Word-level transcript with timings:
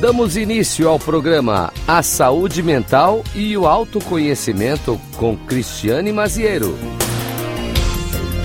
Damos 0.00 0.36
início 0.36 0.88
ao 0.88 0.96
programa 0.96 1.72
A 1.84 2.04
Saúde 2.04 2.62
Mental 2.62 3.24
e 3.34 3.56
o 3.56 3.66
Autoconhecimento 3.66 4.96
com 5.16 5.36
Cristiane 5.36 6.12
Maziero. 6.12 6.78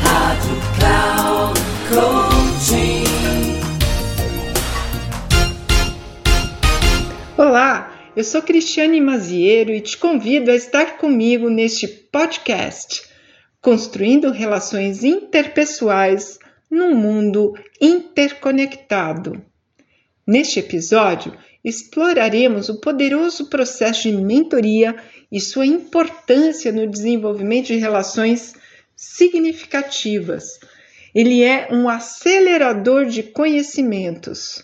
Rádio 0.01 0.55
Cloud 0.79 1.59
Coaching. 1.89 3.03
Olá, 7.37 7.93
eu 8.15 8.23
sou 8.23 8.41
Cristiane 8.41 8.99
Maziero 8.99 9.69
e 9.69 9.79
te 9.79 9.95
convido 9.95 10.49
a 10.49 10.55
estar 10.55 10.97
comigo 10.97 11.51
neste 11.51 11.87
podcast, 11.87 13.03
Construindo 13.61 14.31
Relações 14.31 15.03
Interpessoais 15.03 16.39
num 16.71 16.95
Mundo 16.95 17.53
Interconectado. 17.79 19.52
Neste 20.25 20.59
episódio, 20.59 21.33
exploraremos 21.63 22.69
o 22.69 22.79
poderoso 22.79 23.49
processo 23.49 24.03
de 24.03 24.15
mentoria 24.15 24.95
e 25.31 25.39
sua 25.39 25.65
importância 25.65 26.71
no 26.71 26.87
desenvolvimento 26.87 27.67
de 27.67 27.75
relações 27.75 28.53
significativas. 28.95 30.59
Ele 31.13 31.43
é 31.43 31.67
um 31.71 31.89
acelerador 31.89 33.05
de 33.05 33.21
conhecimentos. 33.21 34.63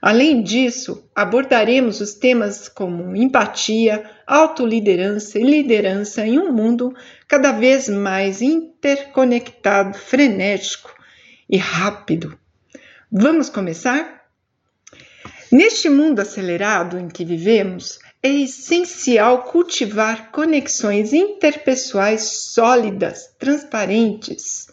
Além 0.00 0.42
disso, 0.42 1.08
abordaremos 1.14 2.00
os 2.00 2.14
temas 2.14 2.68
como 2.68 3.14
empatia, 3.14 4.10
autoliderança 4.26 5.38
e 5.38 5.44
liderança 5.44 6.26
em 6.26 6.40
um 6.40 6.52
mundo 6.52 6.92
cada 7.28 7.52
vez 7.52 7.88
mais 7.88 8.42
interconectado, 8.42 9.96
frenético 9.96 10.92
e 11.48 11.56
rápido. 11.56 12.36
Vamos 13.10 13.48
começar? 13.48 14.21
Neste 15.52 15.90
mundo 15.90 16.20
acelerado 16.20 16.98
em 16.98 17.08
que 17.08 17.26
vivemos, 17.26 17.98
é 18.22 18.30
essencial 18.30 19.42
cultivar 19.42 20.32
conexões 20.32 21.12
interpessoais 21.12 22.22
sólidas, 22.54 23.34
transparentes. 23.38 24.68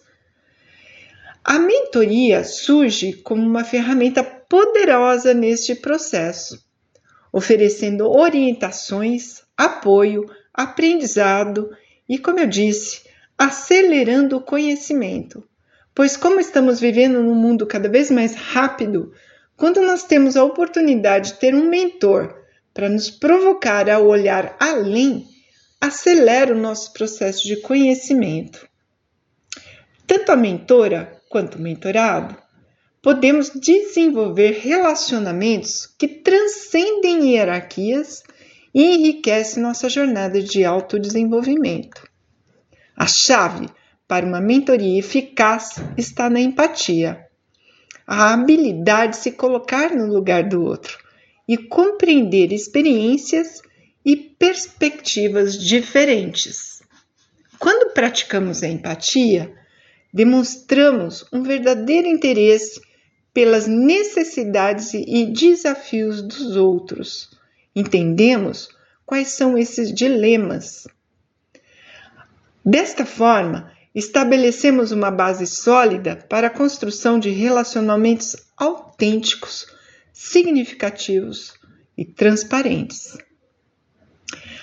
A 1.43 1.59
mentoria 1.59 2.45
surge 2.45 3.11
como 3.11 3.45
uma 3.45 3.65
ferramenta 3.65 4.23
poderosa 4.23 5.33
neste 5.33 5.75
processo, 5.75 6.65
oferecendo 7.29 8.09
orientações, 8.09 9.41
apoio, 9.57 10.25
aprendizado 10.53 11.69
e, 12.07 12.17
como 12.17 12.39
eu 12.39 12.47
disse, 12.47 13.01
acelerando 13.37 14.37
o 14.37 14.41
conhecimento. 14.41 15.43
Pois, 15.93 16.15
como 16.15 16.39
estamos 16.39 16.79
vivendo 16.79 17.21
num 17.21 17.35
mundo 17.35 17.67
cada 17.67 17.89
vez 17.89 18.09
mais 18.09 18.33
rápido, 18.33 19.11
quando 19.59 19.81
nós 19.81 20.03
temos 20.03 20.37
a 20.37 20.43
oportunidade 20.43 21.33
de 21.33 21.39
ter 21.39 21.53
um 21.53 21.69
mentor 21.69 22.33
para 22.73 22.87
nos 22.87 23.11
provocar 23.11 23.89
a 23.89 23.99
olhar 23.99 24.55
além, 24.57 25.27
acelera 25.81 26.55
o 26.55 26.57
nosso 26.57 26.93
processo 26.93 27.45
de 27.45 27.57
conhecimento. 27.57 28.65
Tanto 30.07 30.31
a 30.31 30.37
mentora 30.37 31.21
quanto 31.27 31.57
o 31.57 31.61
mentorado 31.61 32.37
podemos 33.01 33.49
desenvolver 33.49 34.61
relacionamentos 34.61 35.85
que 35.85 36.07
transcendem 36.07 37.33
hierarquias 37.33 38.23
e 38.73 38.95
enriquecem 38.95 39.61
nossa 39.61 39.89
jornada 39.89 40.41
de 40.41 40.63
autodesenvolvimento. 40.63 42.07
A 42.95 43.07
chave 43.07 43.67
para 44.07 44.25
uma 44.25 44.39
mentoria 44.39 44.99
eficaz 44.99 45.75
está 45.97 46.29
na 46.29 46.39
empatia 46.39 47.28
a 48.11 48.33
habilidade 48.33 49.17
de 49.17 49.17
se 49.17 49.31
colocar 49.33 49.95
no 49.95 50.07
lugar 50.07 50.49
do 50.49 50.63
outro 50.63 50.97
e 51.47 51.55
compreender 51.55 52.51
experiências 52.51 53.61
e 54.03 54.15
perspectivas 54.15 55.55
diferentes. 55.55 56.81
Quando 57.59 57.93
praticamos 57.93 58.63
a 58.63 58.67
empatia, 58.67 59.53
demonstramos 60.11 61.23
um 61.31 61.43
verdadeiro 61.43 62.07
interesse 62.07 62.81
pelas 63.31 63.67
necessidades 63.67 64.91
e 64.95 65.27
desafios 65.27 66.23
dos 66.23 66.55
outros. 66.55 67.29
Entendemos 67.75 68.69
quais 69.05 69.27
são 69.27 69.55
esses 69.55 69.93
dilemas. 69.93 70.87
Desta 72.65 73.05
forma, 73.05 73.71
estabelecemos 73.93 74.91
uma 74.91 75.09
base 75.09 75.47
sólida 75.47 76.15
para 76.29 76.47
a 76.47 76.51
construção 76.51 77.19
de 77.19 77.29
relacionamentos 77.29 78.35
autênticos, 78.55 79.65
significativos 80.13 81.53
e 81.97 82.05
transparentes. 82.05 83.17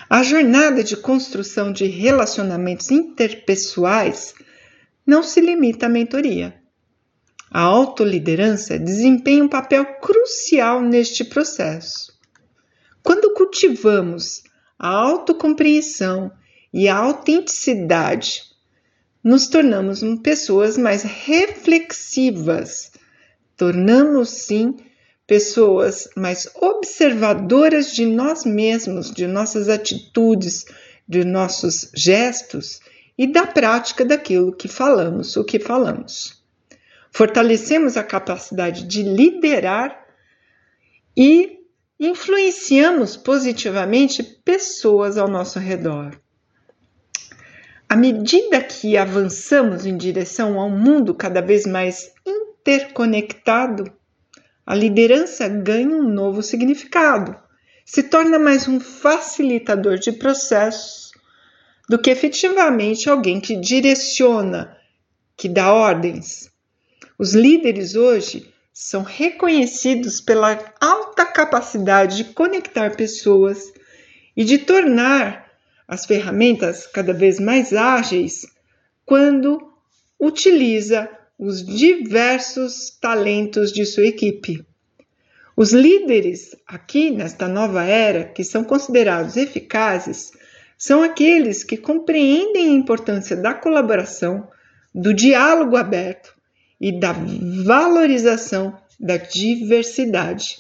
A 0.09 0.23
jornada 0.23 0.85
de 0.85 0.97
construção 0.97 1.73
de 1.73 1.87
relacionamentos 1.87 2.91
interpessoais 2.91 4.35
não 5.05 5.23
se 5.23 5.41
limita 5.41 5.87
à 5.87 5.89
mentoria. 5.89 6.55
A 7.51 7.63
autoliderança 7.63 8.79
desempenha 8.79 9.43
um 9.43 9.49
papel 9.49 9.85
crucial 10.01 10.81
neste 10.81 11.25
processo. 11.25 12.13
Quando 13.03 13.35
cultivamos 13.35 14.43
a 14.79 14.89
autocompreensão 14.89 16.31
e 16.73 16.89
a 16.89 16.97
autenticidade 16.97 18.43
nos 19.27 19.49
tornamos 19.49 20.05
pessoas 20.23 20.79
mais 20.79 21.03
reflexivas, 21.03 22.93
tornamos 23.57 24.29
sim 24.29 24.77
pessoas 25.27 26.09
mais 26.15 26.49
observadoras 26.55 27.91
de 27.93 28.07
nós 28.07 28.45
mesmos, 28.45 29.11
de 29.11 29.27
nossas 29.27 29.69
atitudes, 29.69 30.65
de 31.09 31.25
nossos 31.25 31.91
gestos 31.93 32.79
e 33.19 33.27
da 33.27 33.45
prática 33.45 34.05
daquilo 34.05 34.55
que 34.55 34.69
falamos, 34.69 35.37
o 35.37 35.43
que 35.43 35.59
falamos. 35.59 36.41
Fortalecemos 37.11 37.97
a 37.97 38.05
capacidade 38.05 38.85
de 38.85 39.03
liderar 39.03 40.07
e 41.17 41.59
influenciamos 41.99 43.17
positivamente 43.17 44.23
pessoas 44.23 45.19
ao 45.19 45.27
nosso 45.27 45.59
redor. 45.59 46.17
À 47.89 47.95
medida 47.95 48.61
que 48.61 48.97
avançamos 48.97 49.87
em 49.87 49.97
direção 49.97 50.61
a 50.61 50.65
um 50.67 50.77
mundo 50.77 51.15
cada 51.15 51.41
vez 51.41 51.65
mais 51.65 52.13
interconectado, 52.27 53.93
a 54.67 54.75
liderança 54.75 55.49
ganha 55.49 55.95
um 55.95 56.03
novo 56.03 56.43
significado, 56.43 57.37
se 57.85 58.03
torna 58.03 58.41
mais 58.41 58.67
um 58.67 58.81
facilitador 58.81 59.99
de 59.99 60.11
processos 60.11 61.13
do 61.89 61.97
que 61.97 62.11
efetivamente 62.11 63.09
alguém 63.09 63.41
que 63.41 63.55
direciona, 63.55 64.77
que 65.37 65.49
dá 65.49 65.73
ordens. 65.73 66.51
Os 67.17 67.35
líderes 67.35 67.95
hoje 67.95 68.53
são 68.73 69.05
reconhecidos 69.05 70.21
pela 70.21 70.59
alta 70.81 71.25
capacidade 71.25 72.17
de 72.17 72.25
conectar 72.25 72.97
pessoas 72.97 73.73
e 74.37 74.45
de 74.45 74.59
tornar 74.59 75.46
as 75.87 76.05
ferramentas 76.05 76.87
cada 76.87 77.13
vez 77.13 77.39
mais 77.39 77.73
ágeis 77.73 78.47
quando 79.05 79.73
utiliza 80.19 81.09
os 81.39 81.65
diversos 81.65 82.91
talentos 83.01 83.73
de 83.73 83.85
sua 83.85 84.07
equipe. 84.07 84.65
Os 85.57 85.73
líderes 85.73 86.57
aqui 86.67 87.11
nesta 87.11 87.49
nova 87.49 87.85
era, 87.85 88.25
que 88.25 88.45
são 88.45 88.65
considerados 88.65 89.37
eficazes, 89.37 90.33
são 90.77 91.03
aqueles 91.03 91.65
que 91.65 91.77
compreendem 91.77 92.67
a 92.67 92.77
importância 92.77 93.37
da 93.37 93.55
colaboração, 93.55 94.49
do 94.95 95.15
diálogo 95.15 95.77
aberto 95.77 96.35
e 96.81 96.99
da 96.99 97.15
valorização 97.65 98.79
da 98.99 99.17
diversidade. 99.17 100.59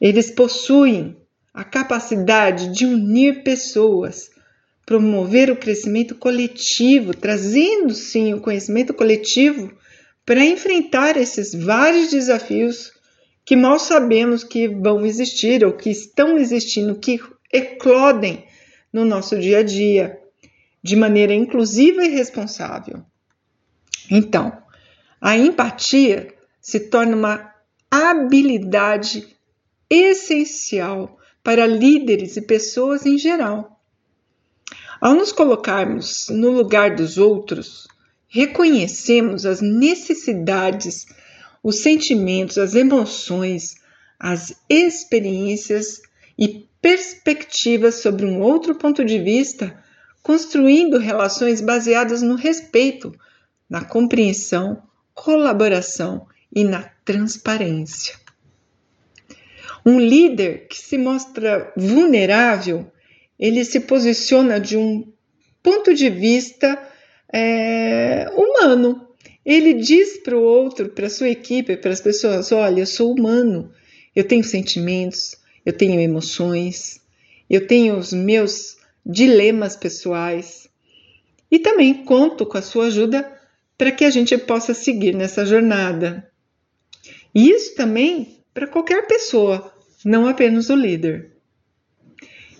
Eles 0.00 0.30
possuem 0.30 1.16
a 1.56 1.64
capacidade 1.64 2.70
de 2.70 2.84
unir 2.84 3.42
pessoas, 3.42 4.30
promover 4.84 5.50
o 5.50 5.56
crescimento 5.56 6.14
coletivo, 6.14 7.14
trazendo 7.14 7.94
sim 7.94 8.34
o 8.34 8.42
conhecimento 8.42 8.92
coletivo 8.92 9.72
para 10.26 10.44
enfrentar 10.44 11.16
esses 11.16 11.54
vários 11.54 12.10
desafios 12.10 12.92
que 13.42 13.56
mal 13.56 13.78
sabemos 13.78 14.44
que 14.44 14.68
vão 14.68 15.06
existir 15.06 15.64
ou 15.64 15.72
que 15.72 15.88
estão 15.88 16.36
existindo, 16.36 16.98
que 16.98 17.18
eclodem 17.50 18.44
no 18.92 19.06
nosso 19.06 19.38
dia 19.38 19.60
a 19.60 19.62
dia, 19.62 20.20
de 20.82 20.94
maneira 20.94 21.32
inclusiva 21.32 22.04
e 22.04 22.08
responsável. 22.08 23.02
Então, 24.10 24.52
a 25.18 25.38
empatia 25.38 26.34
se 26.60 26.80
torna 26.80 27.16
uma 27.16 27.54
habilidade 27.90 29.26
essencial 29.88 31.15
para 31.46 31.64
líderes 31.64 32.36
e 32.36 32.42
pessoas 32.42 33.06
em 33.06 33.16
geral. 33.16 33.80
Ao 35.00 35.14
nos 35.14 35.30
colocarmos 35.30 36.26
no 36.28 36.50
lugar 36.50 36.96
dos 36.96 37.18
outros, 37.18 37.86
reconhecemos 38.26 39.46
as 39.46 39.60
necessidades, 39.60 41.06
os 41.62 41.76
sentimentos, 41.78 42.58
as 42.58 42.74
emoções, 42.74 43.76
as 44.18 44.56
experiências 44.68 46.02
e 46.36 46.66
perspectivas 46.82 48.00
sobre 48.02 48.26
um 48.26 48.40
outro 48.40 48.74
ponto 48.74 49.04
de 49.04 49.20
vista, 49.20 49.80
construindo 50.24 50.98
relações 50.98 51.60
baseadas 51.60 52.22
no 52.22 52.34
respeito, 52.34 53.14
na 53.70 53.84
compreensão, 53.84 54.82
colaboração 55.14 56.26
e 56.52 56.64
na 56.64 56.82
transparência. 57.04 58.25
Um 59.86 60.00
líder 60.00 60.66
que 60.66 60.76
se 60.76 60.98
mostra 60.98 61.72
vulnerável, 61.76 62.90
ele 63.38 63.64
se 63.64 63.78
posiciona 63.78 64.58
de 64.58 64.76
um 64.76 65.06
ponto 65.62 65.94
de 65.94 66.10
vista 66.10 66.76
é, 67.32 68.28
humano. 68.34 69.06
Ele 69.44 69.74
diz 69.74 70.18
para 70.18 70.36
o 70.36 70.42
outro, 70.42 70.88
para 70.88 71.06
a 71.06 71.10
sua 71.10 71.28
equipe, 71.28 71.76
para 71.76 71.92
as 71.92 72.00
pessoas: 72.00 72.50
olha, 72.50 72.80
eu 72.80 72.86
sou 72.86 73.14
humano, 73.14 73.72
eu 74.14 74.24
tenho 74.24 74.42
sentimentos, 74.42 75.36
eu 75.64 75.72
tenho 75.72 76.00
emoções, 76.00 77.00
eu 77.48 77.64
tenho 77.64 77.96
os 77.96 78.12
meus 78.12 78.76
dilemas 79.04 79.76
pessoais 79.76 80.68
e 81.48 81.60
também 81.60 81.94
conto 82.04 82.44
com 82.44 82.58
a 82.58 82.62
sua 82.62 82.86
ajuda 82.86 83.32
para 83.78 83.92
que 83.92 84.04
a 84.04 84.10
gente 84.10 84.36
possa 84.36 84.74
seguir 84.74 85.14
nessa 85.14 85.46
jornada. 85.46 86.28
E 87.32 87.50
isso 87.50 87.76
também 87.76 88.36
para 88.52 88.66
qualquer 88.66 89.06
pessoa, 89.06 89.72
não 90.06 90.28
apenas 90.28 90.70
o 90.70 90.76
líder. 90.76 91.32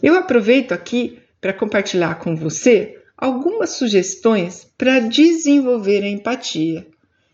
Eu 0.03 0.17
aproveito 0.17 0.73
aqui 0.73 1.21
para 1.41 1.53
compartilhar 1.53 2.17
com 2.17 2.35
você 2.35 2.99
algumas 3.17 3.71
sugestões 3.71 4.67
para 4.77 4.99
desenvolver 4.99 6.03
a 6.03 6.09
empatia. 6.09 6.89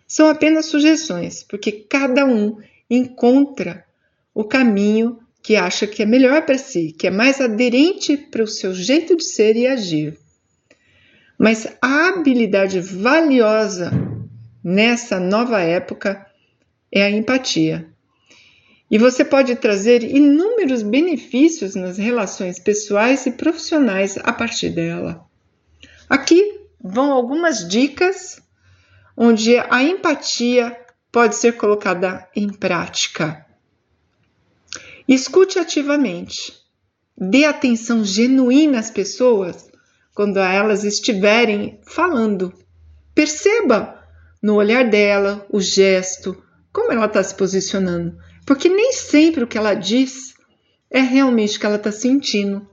São 0.07 0.29
apenas 0.29 0.67
sugestões, 0.67 1.43
porque 1.43 1.73
cada 1.73 2.27
um 2.27 2.59
encontra 2.91 3.87
o 4.35 4.45
caminho 4.45 5.19
que 5.43 5.57
acha 5.57 5.87
que 5.87 6.03
é 6.03 6.07
melhor 6.07 6.45
para 6.45 6.59
si, 6.59 6.93
que 6.93 7.07
é 7.07 7.11
mais 7.11 7.41
aderente 7.41 8.15
para 8.15 8.43
o 8.43 8.47
seu 8.47 8.75
jeito 8.75 9.17
de 9.17 9.25
ser 9.25 9.57
e 9.57 9.67
agir. 9.67 10.19
Mas 11.39 11.67
a 11.81 12.09
habilidade 12.09 12.81
valiosa 12.81 13.91
nessa 14.63 15.19
nova 15.19 15.63
época 15.63 16.27
é 16.93 17.03
a 17.03 17.11
empatia. 17.11 17.92
E 18.93 18.99
você 18.99 19.25
pode 19.25 19.57
trazer 19.57 20.03
inúmeros 20.03 20.83
benefícios 20.83 21.75
nas 21.75 21.97
relações 21.97 22.59
pessoais 22.59 23.25
e 23.25 23.33
profissionais 23.33 24.19
a 24.19 24.35
partir 24.35 24.69
dela. 24.69 25.25
Aqui 26.11 26.61
vão 26.79 27.11
algumas 27.11 27.67
dicas 27.67 28.43
onde 29.17 29.57
a 29.57 29.83
empatia 29.83 30.77
pode 31.11 31.37
ser 31.37 31.53
colocada 31.53 32.29
em 32.37 32.53
prática. 32.53 33.47
Escute 35.09 35.59
ativamente. 35.59 36.53
Dê 37.17 37.47
atenção 37.47 38.05
genuína 38.05 38.79
às 38.79 38.91
pessoas 38.91 39.71
quando 40.15 40.39
elas 40.39 40.85
estiverem 40.85 41.81
falando. 41.83 42.53
Perceba 43.15 44.07
no 44.43 44.57
olhar 44.57 44.87
dela, 44.91 45.47
o 45.49 45.63
gesto, 45.63 46.45
como 46.71 46.93
ela 46.93 47.07
está 47.07 47.23
se 47.23 47.35
posicionando. 47.35 48.19
Porque 48.45 48.69
nem 48.69 48.93
sempre 48.93 49.45
o 49.45 49.47
que 49.47 49.59
ela 49.59 49.75
diz 49.75 50.35
é 50.91 51.01
realmente 51.01 51.57
o 51.57 51.61
que 51.61 51.67
ela 51.67 51.77
está 51.77 51.93
sentindo. 51.93 52.69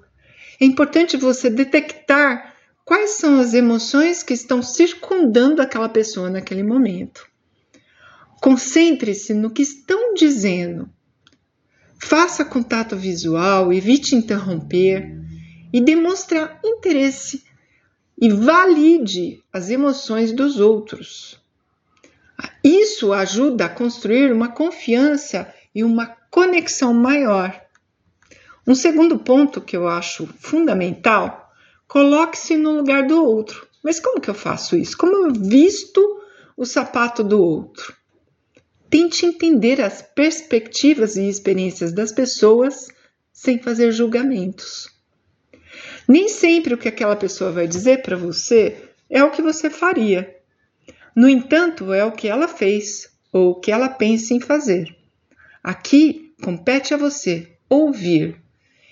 É 0.60 0.66
importante 0.66 1.16
você 1.16 1.50
detectar 1.50 2.56
quais 2.83 3.12
são 3.12 3.39
as 3.39 3.54
emoções 3.54 4.24
que 4.24 4.33
estão 4.33 4.62
circundando 4.62 5.62
aquela 5.62 5.88
pessoa 5.88 6.30
naquele 6.30 6.63
momento. 6.63 7.25
Concentre-se 8.42 9.33
no 9.33 9.51
que 9.51 9.62
estão 9.62 10.13
dizendo. 10.13 10.89
Faça 12.01 12.44
contato 12.44 12.95
visual, 12.95 13.72
evite 13.72 14.15
interromper 14.15 15.15
e 15.72 15.80
demonstre 15.80 16.39
interesse 16.63 17.44
e 18.19 18.30
valide 18.30 19.44
as 19.51 19.69
emoções 19.69 20.31
dos 20.31 20.60
outros. 20.60 21.39
Isso 22.63 23.13
ajuda 23.13 23.65
a 23.65 23.69
construir 23.69 24.31
uma 24.31 24.50
confiança 24.50 25.54
e 25.74 25.83
uma 25.83 26.07
conexão 26.30 26.94
maior. 26.94 27.60
Um 28.66 28.75
segundo 28.75 29.18
ponto 29.18 29.62
que 29.62 29.75
eu 29.75 29.88
acho 29.88 30.27
fundamental, 30.39 31.51
coloque-se 31.88 32.56
no 32.56 32.77
lugar 32.77 33.07
do 33.07 33.24
outro. 33.24 33.68
Mas 33.83 34.00
como 34.00 34.19
que 34.21 34.30
eu 34.30 34.33
faço 34.33 34.75
isso? 34.75 34.98
Como 34.98 35.27
eu 35.27 35.33
visto 35.33 36.21
o 36.56 36.66
sapato 36.66 37.24
do 37.24 37.42
outro? 37.42 37.95
Tente 38.89 39.25
entender 39.25 39.81
as 39.81 40.01
perspectivas 40.01 41.16
e 41.16 41.27
experiências 41.27 41.94
das 41.94 42.12
pessoas 42.12 42.88
sem 43.31 43.60
fazer 43.60 43.92
julgamentos. 43.92 44.89
Nem 46.07 46.27
sempre 46.27 46.74
o 46.74 46.77
que 46.77 46.88
aquela 46.88 47.15
pessoa 47.15 47.51
vai 47.51 47.68
dizer 47.68 48.01
para 48.01 48.18
você 48.18 48.89
é 49.10 49.24
o 49.24 49.31
que 49.31 49.42
você 49.42 49.69
faria. 49.69 50.36
No 51.15 51.30
entanto, 51.30 51.94
é 51.94 52.04
o 52.04 52.12
que 52.12 52.27
ela 52.27 52.48
fez 52.48 53.10
ou 53.31 53.51
o 53.51 53.60
que 53.60 53.72
ela 53.72 53.89
pensa 53.89 54.33
em 54.33 54.39
fazer. 54.39 54.99
Aqui 55.64 56.34
compete 56.42 56.94
a 56.94 56.98
você 56.98 57.58
ouvir. 57.70 58.42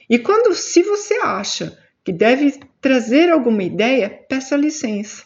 E 0.10 0.20
quando, 0.20 0.54
se 0.54 0.84
você 0.84 1.16
acha 1.16 1.78
que 2.04 2.14
deve 2.14 2.60
trazer 2.80 3.30
alguma 3.30 3.64
ideia, 3.64 4.10
peça 4.10 4.56
licença. 4.56 5.24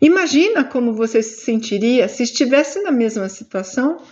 Imagina 0.00 0.64
como 0.64 0.94
você 0.94 1.22
se 1.22 1.44
sentiria 1.44 2.08
se 2.08 2.22
estivesse 2.22 2.82
na 2.82 2.90
mesma 2.90 3.28
situação 3.28 4.02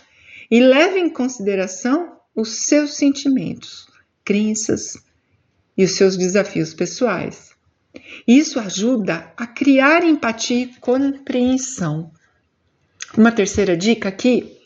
e 0.51 0.61
leve 0.61 0.99
em 0.99 1.11
consideração 1.11 2.17
os 2.35 2.67
seus 2.67 2.95
sentimentos, 2.95 3.87
crenças 4.25 4.97
e 5.77 5.85
os 5.85 5.93
seus 5.93 6.17
desafios 6.17 6.73
pessoais. 6.73 7.53
Isso 8.27 8.59
ajuda 8.59 9.33
a 9.37 9.47
criar 9.47 10.05
empatia 10.05 10.65
e 10.65 10.75
compreensão. 10.81 12.11
Uma 13.17 13.31
terceira 13.31 13.77
dica 13.77 14.09
aqui 14.09 14.62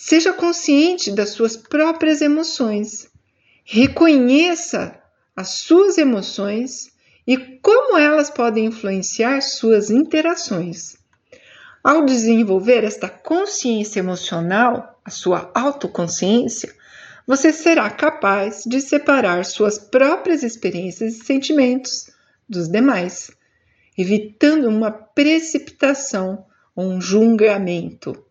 Seja 0.00 0.32
consciente 0.32 1.10
das 1.10 1.30
suas 1.30 1.56
próprias 1.56 2.22
emoções. 2.22 3.08
Reconheça 3.64 4.96
as 5.34 5.48
suas 5.48 5.98
emoções 5.98 6.92
e 7.26 7.36
como 7.36 7.98
elas 7.98 8.30
podem 8.30 8.66
influenciar 8.66 9.42
suas 9.42 9.90
interações. 9.90 10.96
Ao 11.82 12.04
desenvolver 12.04 12.84
esta 12.84 13.08
consciência 13.08 13.98
emocional, 13.98 15.00
a 15.04 15.10
sua 15.10 15.50
autoconsciência, 15.52 16.72
você 17.26 17.52
será 17.52 17.90
capaz 17.90 18.62
de 18.64 18.80
separar 18.80 19.44
suas 19.44 19.80
próprias 19.80 20.44
experiências 20.44 21.16
e 21.16 21.24
sentimentos 21.24 22.08
dos 22.48 22.68
demais, 22.68 23.32
evitando 23.98 24.68
uma 24.68 24.92
precipitação 24.92 26.46
ou 26.76 26.84
um 26.86 27.00
julgamento. 27.00 28.27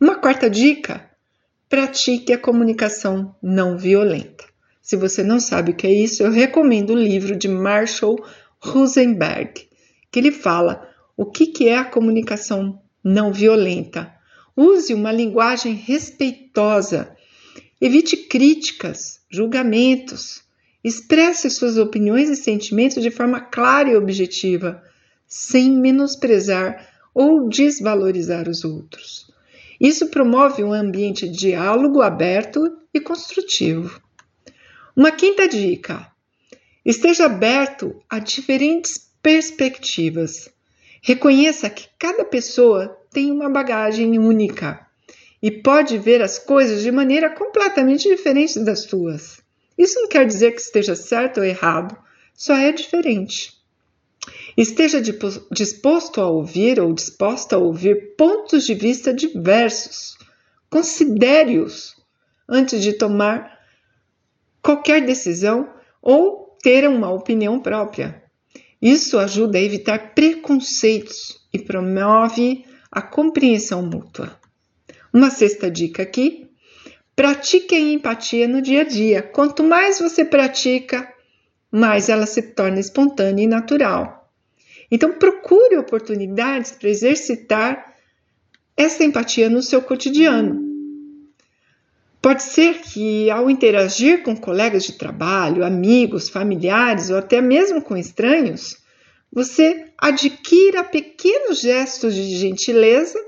Uma 0.00 0.14
quarta 0.14 0.48
dica: 0.48 1.10
pratique 1.68 2.32
a 2.32 2.38
comunicação 2.38 3.36
não 3.42 3.76
violenta. 3.76 4.46
Se 4.80 4.96
você 4.96 5.22
não 5.22 5.38
sabe 5.38 5.72
o 5.72 5.76
que 5.76 5.86
é 5.86 5.92
isso, 5.92 6.22
eu 6.22 6.30
recomendo 6.30 6.94
o 6.94 6.98
livro 6.98 7.36
de 7.36 7.46
Marshall 7.46 8.16
Rosenberg, 8.58 9.68
que 10.10 10.18
ele 10.18 10.32
fala 10.32 10.88
o 11.14 11.26
que, 11.26 11.68
é 11.68 11.76
a 11.76 11.84
comunicação 11.84 12.80
não 13.04 13.30
violenta. 13.30 14.10
Use 14.56 14.94
uma 14.94 15.12
linguagem 15.12 15.74
respeitosa, 15.74 17.14
evite 17.78 18.16
críticas, 18.16 19.20
julgamentos, 19.30 20.42
expresse 20.82 21.50
suas 21.50 21.76
opiniões 21.76 22.30
e 22.30 22.36
sentimentos 22.36 23.02
de 23.02 23.10
forma 23.10 23.38
clara 23.38 23.90
e 23.90 23.96
objetiva, 23.96 24.82
sem 25.26 25.70
menosprezar 25.70 26.88
ou 27.14 27.50
desvalorizar 27.50 28.48
os 28.48 28.64
outros. 28.64 29.28
Isso 29.80 30.08
promove 30.08 30.62
um 30.62 30.74
ambiente 30.74 31.26
de 31.26 31.38
diálogo 31.38 32.02
aberto 32.02 32.78
e 32.92 33.00
construtivo. 33.00 33.98
Uma 34.94 35.10
quinta 35.10 35.48
dica: 35.48 36.06
esteja 36.84 37.24
aberto 37.24 38.02
a 38.08 38.18
diferentes 38.18 39.10
perspectivas. 39.22 40.50
Reconheça 41.00 41.70
que 41.70 41.88
cada 41.98 42.26
pessoa 42.26 42.88
tem 43.10 43.30
uma 43.30 43.48
bagagem 43.48 44.18
única 44.18 44.86
e 45.42 45.50
pode 45.50 45.96
ver 45.96 46.20
as 46.20 46.38
coisas 46.38 46.82
de 46.82 46.92
maneira 46.92 47.30
completamente 47.30 48.06
diferente 48.06 48.60
das 48.60 48.80
suas. 48.80 49.40
Isso 49.78 49.98
não 49.98 50.08
quer 50.08 50.26
dizer 50.26 50.52
que 50.52 50.60
esteja 50.60 50.94
certo 50.94 51.38
ou 51.38 51.44
errado, 51.44 51.96
só 52.34 52.54
é 52.54 52.70
diferente. 52.70 53.59
Esteja 54.56 55.00
disposto 55.50 56.20
a 56.20 56.28
ouvir 56.28 56.80
ou 56.80 56.92
disposta 56.92 57.56
a 57.56 57.58
ouvir 57.58 58.16
pontos 58.16 58.64
de 58.66 58.74
vista 58.74 59.12
diversos. 59.14 60.16
Considere-os 60.68 61.96
antes 62.48 62.82
de 62.82 62.92
tomar 62.92 63.58
qualquer 64.62 65.04
decisão 65.04 65.68
ou 66.02 66.56
ter 66.62 66.88
uma 66.88 67.10
opinião 67.10 67.60
própria. 67.60 68.22
Isso 68.80 69.18
ajuda 69.18 69.58
a 69.58 69.62
evitar 69.62 70.14
preconceitos 70.14 71.46
e 71.52 71.58
promove 71.58 72.64
a 72.90 73.02
compreensão 73.02 73.82
mútua. 73.82 74.38
Uma 75.12 75.30
sexta 75.30 75.70
dica 75.70 76.02
aqui: 76.02 76.50
Pratique 77.14 77.74
a 77.74 77.78
empatia 77.78 78.48
no 78.48 78.62
dia 78.62 78.82
a 78.82 78.84
dia. 78.84 79.22
Quanto 79.22 79.62
mais 79.62 79.98
você 79.98 80.24
pratica, 80.24 81.12
mais 81.70 82.08
ela 82.08 82.26
se 82.26 82.42
torna 82.54 82.80
espontânea 82.80 83.44
e 83.44 83.46
natural. 83.46 84.19
Então, 84.90 85.12
procure 85.12 85.76
oportunidades 85.76 86.72
para 86.72 86.88
exercitar 86.88 87.94
essa 88.76 89.04
empatia 89.04 89.48
no 89.48 89.62
seu 89.62 89.80
cotidiano. 89.82 90.68
Pode 92.20 92.42
ser 92.42 92.80
que, 92.80 93.30
ao 93.30 93.48
interagir 93.48 94.22
com 94.22 94.36
colegas 94.36 94.84
de 94.84 94.92
trabalho, 94.94 95.64
amigos, 95.64 96.28
familiares 96.28 97.08
ou 97.08 97.16
até 97.16 97.40
mesmo 97.40 97.80
com 97.80 97.96
estranhos, 97.96 98.76
você 99.32 99.86
adquira 99.96 100.84
pequenos 100.84 101.60
gestos 101.60 102.14
de 102.14 102.36
gentileza 102.36 103.18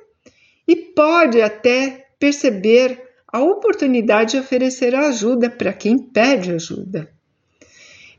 e 0.66 0.76
pode 0.76 1.40
até 1.40 2.06
perceber 2.18 3.00
a 3.26 3.40
oportunidade 3.40 4.32
de 4.32 4.38
oferecer 4.38 4.94
ajuda 4.94 5.48
para 5.48 5.72
quem 5.72 5.98
pede 5.98 6.52
ajuda. 6.52 7.10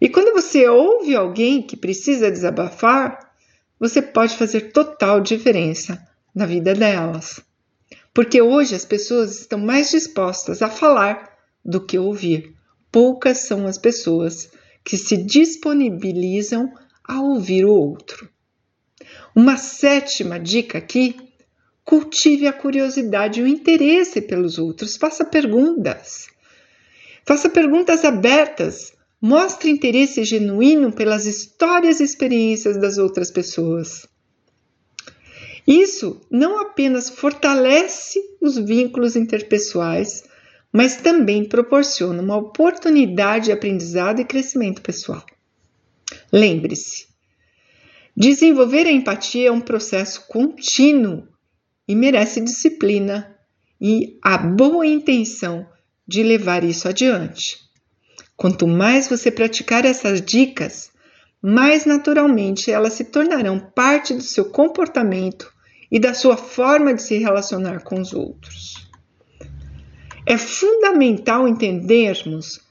E 0.01 0.09
quando 0.09 0.33
você 0.33 0.67
ouve 0.67 1.15
alguém 1.15 1.62
que 1.62 1.77
precisa 1.77 2.31
desabafar, 2.31 3.33
você 3.80 4.01
pode 4.01 4.36
fazer 4.36 4.72
total 4.72 5.20
diferença 5.20 6.01
na 6.34 6.46
vida 6.46 6.74
delas 6.74 7.42
porque 8.13 8.42
hoje 8.42 8.75
as 8.75 8.86
pessoas 8.86 9.42
estão 9.42 9.60
mais 9.60 9.89
dispostas 9.89 10.62
a 10.62 10.70
falar 10.70 11.36
do 11.65 11.84
que 11.84 11.98
ouvir. 11.98 12.53
Poucas 12.92 13.39
são 13.39 13.65
as 13.65 13.77
pessoas 13.77 14.51
que 14.84 14.98
se 14.98 15.18
disponibilizam 15.18 16.72
a 17.03 17.22
ouvir 17.22 17.65
o 17.65 17.74
outro. 17.74 18.30
Uma 19.36 19.58
sétima 19.58 20.39
dica 20.39 20.77
aqui: 20.77 21.15
cultive 21.84 22.46
a 22.46 22.53
curiosidade 22.53 23.39
e 23.39 23.44
o 23.44 23.48
interesse 23.48 24.22
pelos 24.22 24.60
outros. 24.60 24.96
Faça 24.96 25.25
perguntas. 25.25 26.27
Faça 27.25 27.50
perguntas 27.50 28.06
abertas. 28.06 28.94
Mostre 29.25 29.70
interesse 29.70 30.25
genuíno 30.25 30.92
pelas 30.92 31.25
histórias 31.25 32.01
e 32.01 32.03
experiências 32.03 32.75
das 32.75 32.98
outras 32.98 33.32
pessoas. 33.32 34.06
Isso 35.65 36.20
não 36.30 36.60
apenas 36.60 37.10
fortalece 37.10 38.20
os 38.42 38.58
vínculos 38.58 39.15
interpessoais, 39.15 40.25
mas 40.74 40.98
também 40.98 41.48
proporciona 41.48 42.22
uma 42.22 42.36
oportunidade 42.36 43.46
de 43.46 43.53
aprendizado 43.53 44.20
e 44.20 44.25
crescimento 44.25 44.82
pessoal. 44.82 45.25
Lembre-se, 46.30 47.08
desenvolver 48.18 48.86
a 48.88 48.92
empatia 48.92 49.48
é 49.48 49.51
um 49.53 49.62
processo 49.62 50.27
contínuo 50.27 51.30
e 51.88 51.96
merece 51.96 52.42
disciplina 52.42 53.34
e 53.80 54.20
a 54.22 54.38
boa 54.38 54.86
intenção 54.86 55.65
de 56.06 56.24
levar 56.24 56.65
isso 56.65 56.89
adiante. 56.89 57.62
Quanto 58.36 58.68
mais 58.68 59.08
você 59.08 59.32
praticar 59.32 59.86
essas 59.86 60.22
dicas, 60.22 60.92
mais 61.42 61.86
naturalmente 61.86 62.72
elas 62.72 62.94
se 62.94 63.06
tornarão 63.06 63.60
parte 63.60 64.13
do 64.13 64.24
seu 64.24 64.46
comportamento 64.46 65.52
e 65.92 66.00
da 66.00 66.13
sua 66.13 66.38
forma 66.38 66.94
de 66.94 67.02
se 67.02 67.18
relacionar 67.18 67.84
com 67.84 68.00
os 68.00 68.13
outros. 68.13 68.88
É 70.25 70.38
fundamental 70.38 71.48
entendermos 71.48 72.62